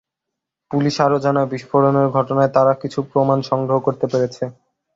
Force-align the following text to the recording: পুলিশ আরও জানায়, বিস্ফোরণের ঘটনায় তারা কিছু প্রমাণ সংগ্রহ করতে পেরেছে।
পুলিশ 0.71 0.95
আরও 1.01 1.17
জানায়, 1.19 1.49
বিস্ফোরণের 1.53 2.07
ঘটনায় 2.09 2.51
তারা 2.51 2.73
কিছু 2.73 2.99
প্রমাণ 3.11 3.39
সংগ্রহ 3.41 3.77
করতে 3.79 4.05
পেরেছে। 4.07 4.43